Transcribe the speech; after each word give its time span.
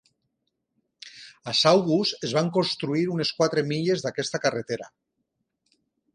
A 1.51 1.53
Saugus 1.59 2.13
es 2.29 2.33
van 2.39 2.49
construir 2.57 3.05
unes 3.17 3.33
quatre 3.41 3.67
milles 3.69 4.07
d'aquesta 4.09 4.43
carretera. 4.49 4.91